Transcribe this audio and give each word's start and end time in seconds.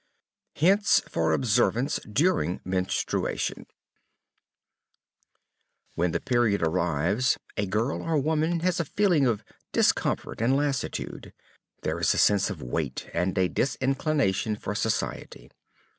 HINTS 0.55 1.01
FOR 1.07 1.31
OBSERVANCE 1.31 1.99
DURING 2.11 2.59
MENSTRUATION 2.65 3.67
When 5.93 6.09
the 6.11 6.19
period 6.19 6.63
arrives 6.63 7.37
a 7.55 7.67
girl 7.67 8.01
or 8.01 8.17
woman 8.17 8.61
has 8.61 8.79
a 8.79 8.85
feeling 8.85 9.27
of 9.27 9.43
discomfort 9.71 10.41
and 10.41 10.55
lassitude, 10.57 11.33
there 11.83 11.99
is 11.99 12.15
a 12.15 12.17
sense 12.17 12.49
of 12.49 12.63
weight, 12.63 13.11
and 13.13 13.37
a 13.37 13.47
disclination 13.47 14.55
for 14.55 14.73
society. 14.73 15.51